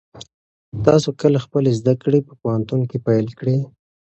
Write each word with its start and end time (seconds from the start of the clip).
تاسو 0.85 1.09
کله 1.21 1.37
خپلې 1.45 1.71
زده 1.79 1.93
کړې 2.03 2.19
په 2.27 2.33
پوهنتون 2.41 2.81
کې 2.89 2.97
پیل 3.07 3.27
کړې؟ 3.39 3.57